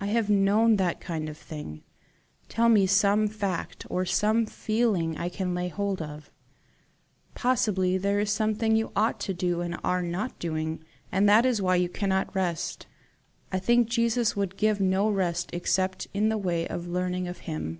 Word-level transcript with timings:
I 0.00 0.06
have 0.06 0.28
known 0.28 0.74
that 0.74 0.98
kind 1.00 1.28
of 1.28 1.38
thing. 1.38 1.84
Tell 2.48 2.68
me 2.68 2.84
some 2.88 3.28
fact 3.28 3.86
or 3.88 4.04
some 4.04 4.44
feeling 4.44 5.16
I 5.16 5.28
can 5.28 5.54
lay 5.54 5.68
hold 5.68 6.02
of. 6.02 6.32
Possibly 7.36 7.96
there 7.96 8.18
is 8.18 8.32
something 8.32 8.74
you 8.74 8.90
ought 8.96 9.20
to 9.20 9.32
do 9.32 9.60
and 9.60 9.78
are 9.84 10.02
not 10.02 10.36
doing, 10.40 10.82
and 11.12 11.28
that 11.28 11.46
is 11.46 11.62
why 11.62 11.76
you 11.76 11.88
cannot 11.88 12.34
rest. 12.34 12.88
I 13.52 13.60
think 13.60 13.86
Jesus 13.86 14.34
would 14.34 14.56
give 14.56 14.80
no 14.80 15.08
rest 15.08 15.50
except 15.52 16.08
in 16.12 16.28
the 16.28 16.38
way 16.38 16.66
of 16.66 16.88
learning 16.88 17.28
of 17.28 17.38
him." 17.46 17.78